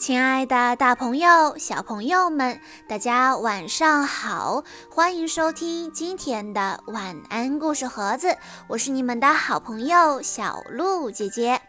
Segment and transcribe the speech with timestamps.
[0.00, 4.64] 亲爱的，大朋友、小朋友们，大家晚上好！
[4.90, 8.34] 欢迎收听今天的晚安故事盒子，
[8.66, 11.60] 我是你们的好朋友小鹿姐姐。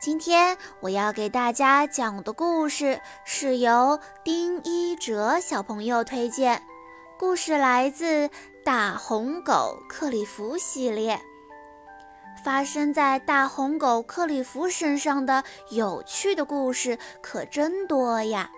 [0.00, 6.62] 今天我要给大家讲的故事是由丁一哲小朋友推荐，
[7.18, 8.28] 故事来自
[8.64, 11.20] 《大红狗克里夫》系列。
[12.44, 18.50] 发生在大红狗克里夫身上的有趣的故事可真多呀！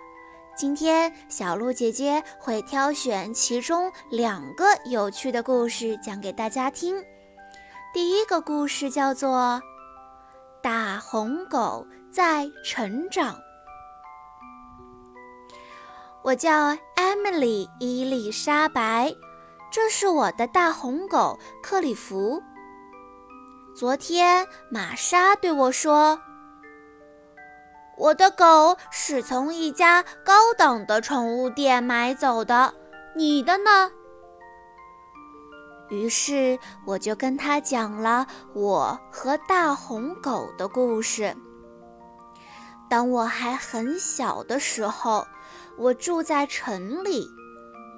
[0.55, 7.03] 今天小鹿姐姐会挑选其中两个有趣的故事讲给大家听。
[7.93, 9.29] 第一个故事叫做
[10.63, 13.35] 《大红狗在成长》。
[16.23, 19.13] 我叫艾米丽伊丽莎白，
[19.71, 22.41] 这是我的大红狗克里夫。
[23.75, 26.17] 昨天，玛莎对我说
[27.99, 32.73] ：“我的狗是从一家高档的宠物店买走的，
[33.17, 33.91] 你的呢？”
[35.91, 41.35] 于是我就跟他讲了我和大红狗的故事。
[42.89, 45.27] 当我还很小的时候，
[45.77, 47.27] 我住在城里，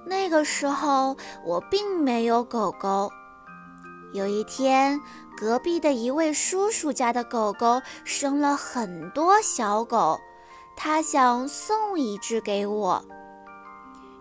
[0.08, 3.12] 那个时候我并没有狗狗。
[4.18, 5.00] 有一天，
[5.38, 10.20] 隔壁的一位叔叔家的狗狗生了很多小狗，
[10.76, 13.06] 他想送一只给我。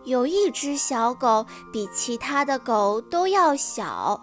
[0.05, 4.20] 有一只小狗比其他的狗都要小，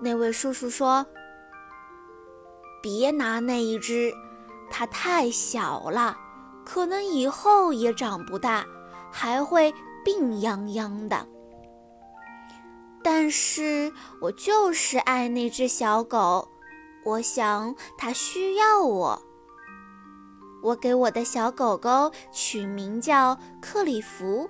[0.00, 1.06] 那位叔叔说
[2.82, 4.12] ：“别拿那一只，
[4.68, 6.16] 它太小了，
[6.64, 8.66] 可能以后也长不大，
[9.12, 9.72] 还会
[10.04, 11.24] 病殃殃的。”
[13.02, 16.48] 但是我就是爱那只小狗，
[17.04, 19.22] 我想它需要我。
[20.62, 24.48] 我给我的小狗狗取名叫克里夫，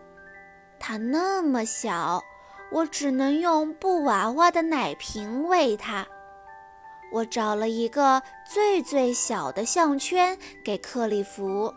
[0.78, 2.22] 它那么小，
[2.70, 6.06] 我只能用布娃娃的奶瓶喂它。
[7.10, 11.72] 我找了一个最最小的项圈给克里夫，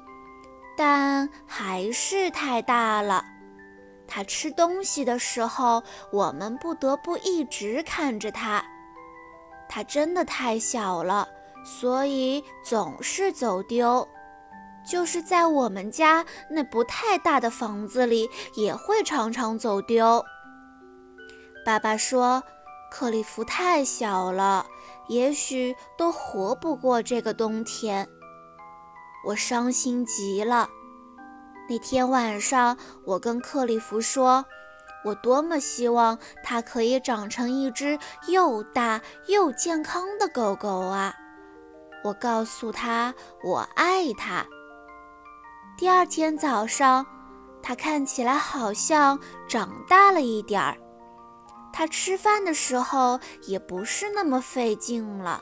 [0.77, 3.23] 但还是太大了。
[4.07, 8.63] 它吃东西的时候，我们不得不一直看着它。
[9.67, 11.27] 它真的太小了，
[11.65, 14.07] 所以总是走丢。
[14.87, 20.23] 就是在我们家那不太大的房子里，也会常常走丢。
[21.65, 22.43] 爸爸说，
[22.91, 24.63] 克里夫太小了，
[25.07, 28.07] 也许都活不过这个冬天。
[29.25, 30.69] 我伤心极了。
[31.67, 34.45] 那天晚上，我跟克里夫说
[35.03, 41.13] ：“我多么希望它可以长成一只又大又健康的狗狗啊！”
[42.05, 44.45] 我告诉他我爱它。
[45.75, 47.03] 第二天早上，
[47.63, 50.77] 它看起来好像长大了一点儿。
[51.73, 55.41] 它吃饭的时候也不是那么费劲了，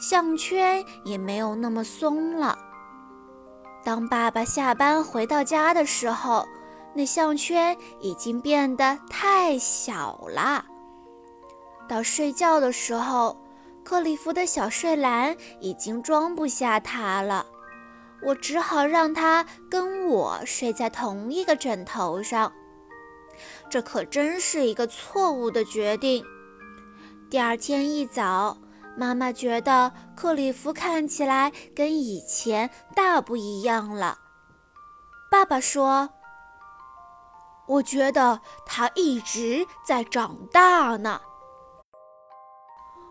[0.00, 2.58] 项圈也没有那么松了。
[3.82, 6.46] 当爸爸下班回到家的时候，
[6.94, 10.64] 那项圈已经变得太小了。
[11.88, 13.36] 到睡觉的时候，
[13.82, 17.46] 克里夫的小睡篮已经装不下他了。
[18.22, 22.52] 我只好让他跟我睡在同一个枕头上。
[23.70, 26.22] 这可真是一个错误的决定。
[27.30, 28.58] 第二天一早。
[29.00, 34.18] 妈妈觉得克里夫看起来跟以前大不一样了。
[35.30, 36.10] 爸爸说
[37.66, 41.18] ：“我觉得他一直在长大呢。”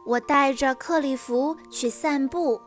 [0.05, 2.61] 我带着克里夫去散步，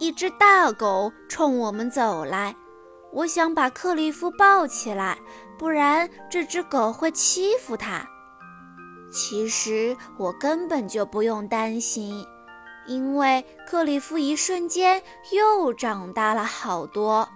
[0.00, 2.56] 一只大狗冲我们走来。
[3.12, 5.16] 我想把克里夫抱起来，
[5.56, 8.04] 不然这只狗会欺负他。
[9.12, 12.26] 其实我根本就不用担心。
[12.88, 17.28] 因为克里夫一瞬间又长大了好多，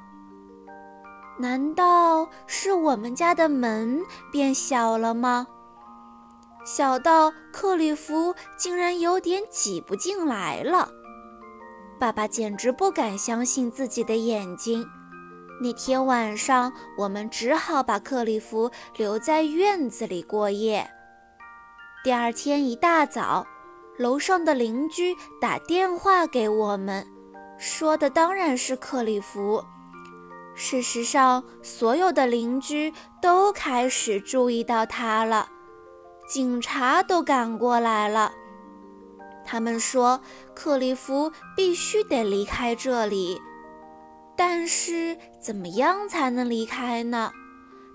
[1.39, 4.03] 难道是我们家的门
[4.33, 5.47] 变小了吗？
[6.65, 10.89] 小到克里夫竟然有点挤不进来了。
[12.01, 14.89] 爸爸简直不敢相信自己的眼睛。
[15.61, 20.89] 那天晚上，我们只好把克里夫留在院子里过夜。
[22.03, 23.47] 第二天一大早。
[23.99, 27.07] 楼上的邻居打电话给我们，
[27.59, 29.63] 说的当然是克里夫。
[30.55, 35.49] 事实上，所有的邻居都开始注意到他了，
[36.27, 38.33] 警察都赶过来了。
[39.45, 40.21] 他们说
[40.55, 43.41] 克里夫必须得离开这里，
[44.37, 47.31] 但是怎么样才能离开呢？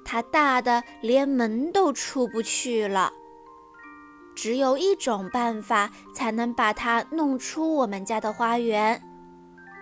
[0.05, 3.11] 他大的连门都出不去了。
[4.37, 9.01] 只有一种办法才能把它弄出我们家的花园。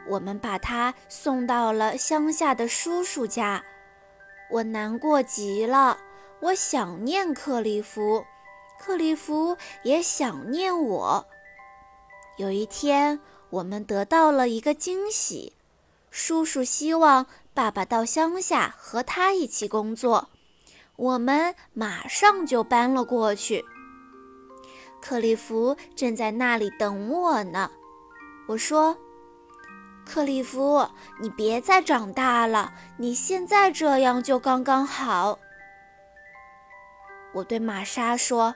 [0.07, 3.61] 我们把它送到了乡下的叔叔家。
[4.49, 5.97] 我难过极了，
[6.39, 8.23] 我想念克里夫，
[8.79, 11.25] 克里夫也想念我。
[12.37, 13.19] 有一天，
[13.49, 15.51] 我们得到了一个惊喜。
[16.09, 20.29] 叔叔希望爸爸到乡下和他一起工作，
[20.95, 23.65] 我们马上就搬了过去。
[25.07, 27.69] 克里夫正在那里等我呢。
[28.47, 28.97] 我说
[30.03, 30.89] ：“克里夫，
[31.21, 35.37] 你别再长大了，你现在这样就刚刚好。”
[37.35, 38.55] 我对玛莎说：“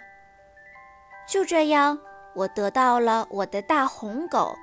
[1.29, 1.99] 就这样，
[2.33, 4.57] 我得到了我的大红狗。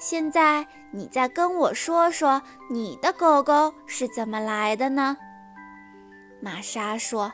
[0.00, 5.16] 现在你再跟我说说，你的狗狗是怎么来的呢？”
[6.42, 7.32] 玛莎说。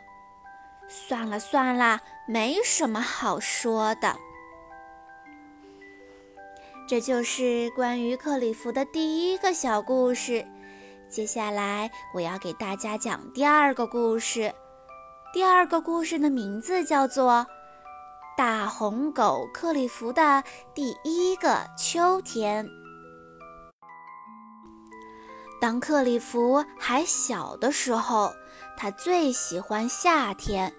[0.88, 4.16] 算了算了，没什么好说的。
[6.88, 10.44] 这就是关于克里夫的第一个小故事。
[11.08, 14.52] 接下来我要给大家讲第二个故事。
[15.32, 17.32] 第二个故事的名字叫做
[18.36, 20.42] 《大红狗克里夫的
[20.74, 22.66] 第一个秋天》。
[25.60, 28.32] 当克里夫还小的时候。
[28.76, 30.72] 他最喜欢夏天，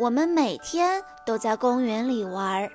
[0.00, 2.66] 我们每天都在公园里玩。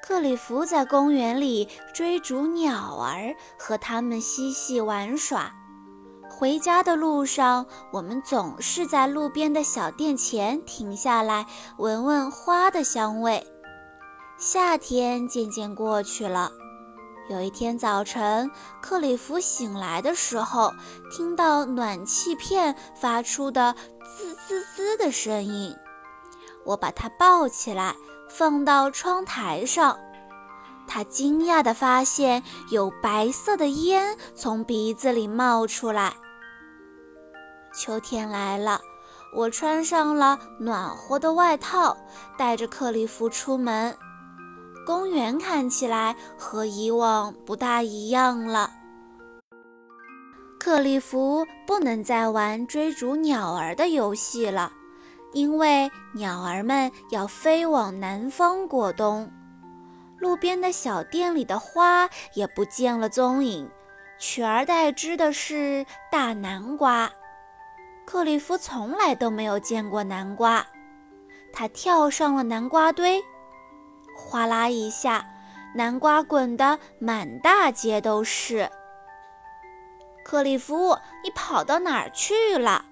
[0.00, 5.52] 克里夫在公园里追逐鸟儿，和它们嬉戏玩耍。
[6.30, 11.44] 回家的路上，我们总是在路边的小店前停下来，
[11.76, 13.44] 闻闻花的香味。
[14.38, 16.52] 夏天渐渐过去了。
[17.28, 18.48] 有一天早晨，
[18.80, 20.72] 克里夫醒来的时候，
[21.10, 23.74] 听到暖气片发出的
[24.04, 25.74] 滋滋滋的声音。
[26.68, 27.96] 我把它抱起来，
[28.28, 29.98] 放到窗台上。
[30.86, 36.12] 他惊讶地发现有白色的烟从鼻子里冒出来。
[37.74, 38.78] 秋天来了，
[39.34, 41.96] 我穿上了暖和的外套，
[42.36, 43.96] 带着克里夫出门。
[44.86, 48.70] 公园看起来和以往不大一样了。
[50.58, 54.72] 克里夫不能再玩追逐鸟儿的游戏了，
[55.32, 59.30] 因为鸟儿们要飞往南方过冬。
[60.18, 63.70] 路边的小店里的花也不见了踪影，
[64.18, 67.10] 取而代之的是大南瓜。
[68.04, 70.66] 克里夫从来都没有见过南瓜，
[71.52, 73.22] 他跳上了南瓜堆。
[74.16, 75.24] 哗啦一下，
[75.74, 78.68] 南瓜滚得满大街都是。
[80.24, 82.84] 克里夫，你跑到哪儿去了？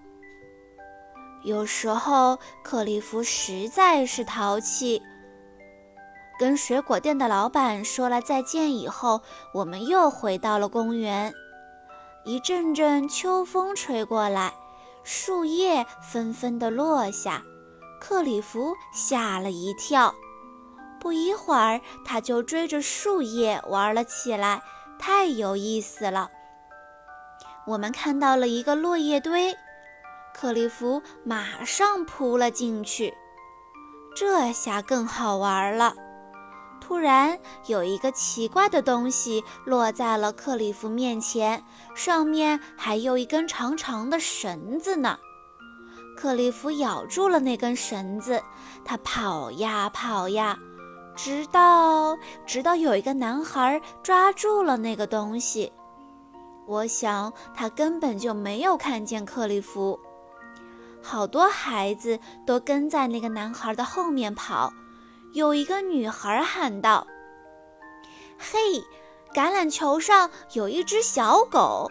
[1.42, 5.00] 有时候，克里夫实在是淘气。
[6.38, 9.22] 跟水果店的老板说了再见以后，
[9.54, 11.32] 我们又回到了公园。
[12.24, 14.52] 一阵阵秋风吹过来，
[15.02, 17.42] 树叶纷纷地落下，
[18.00, 20.12] 克里夫吓了一跳。
[20.98, 24.60] 不一会儿，他就追着树叶玩了起来，
[24.98, 26.28] 太有意思了。
[27.66, 29.56] 我们看到了一个落叶堆，
[30.38, 33.14] 克里夫马上扑了进去。
[34.14, 35.94] 这下更好玩了。
[36.78, 37.38] 突然，
[37.68, 41.64] 有一个奇怪的东西落在了克里夫面前，
[41.94, 45.18] 上面还有一根长长的绳子呢。
[46.18, 48.42] 克里夫咬住了那根绳子，
[48.84, 50.58] 他跑呀跑呀。
[51.16, 52.14] 直到
[52.46, 55.72] 直到有一个男孩抓住了那个东西，
[56.66, 59.98] 我想他根本就没有看见克里夫。
[61.08, 64.72] 好多孩子都跟在那个男孩的后面跑。
[65.34, 67.06] 有一个女孩喊道
[68.36, 68.58] ：“嘿，
[69.32, 71.88] 橄榄球上有一只小狗。”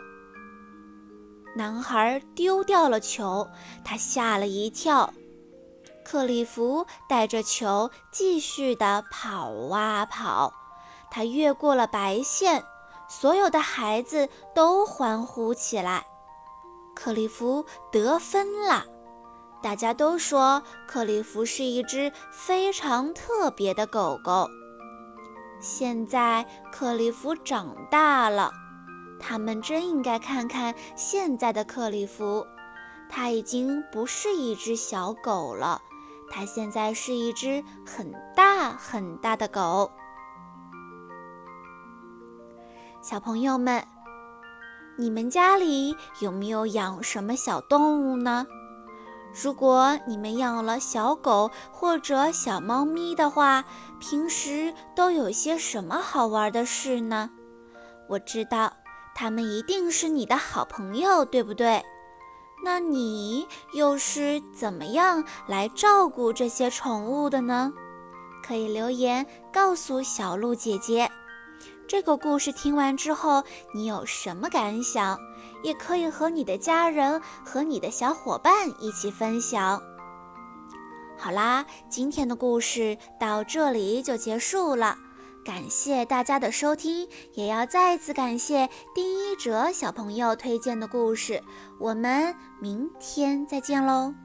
[1.55, 3.47] 男孩丢掉了球，
[3.85, 5.13] 他吓了一跳。
[6.03, 10.53] 克里夫带着球继续地跑啊跑，
[11.09, 12.61] 他越过了白线，
[13.07, 16.05] 所有的孩子都欢呼起来。
[16.93, 18.85] 克里夫得分了，
[19.65, 24.47] 大家都说克里夫是一只非常特别的狗狗。
[25.59, 28.51] 现在克里夫长大了，
[29.19, 32.45] 他们真应该看看现在的克里夫，
[33.09, 35.81] 他已经不是一只小狗了。
[36.29, 39.91] 它现在是一只很大很大的狗。
[43.01, 43.83] 小朋友们，
[44.95, 48.45] 你们家里有没有养什么小动物呢？
[49.43, 53.65] 如果你们养了小狗或者小猫咪的话，
[53.99, 57.29] 平时都有些什么好玩的事呢？
[58.07, 58.71] 我知道，
[59.13, 61.83] 它们一定是你的好朋友，对不对？
[62.63, 67.73] 那你又是怎么样来照顾这些宠物的呢？
[68.41, 71.11] 可以留言告诉小鹿姐姐。
[71.87, 75.19] 这个故事听完之后，你有什么感想？
[75.65, 79.81] 也可以和你的家人和你的小伙伴一起分享。
[81.17, 84.95] 好啦，今天的故事到这里就结束了，
[85.43, 91.41] 感谢大家的收听，也要再次感谢第一哲小朋友推荐的故事。
[91.79, 94.24] 我们明天再见喽。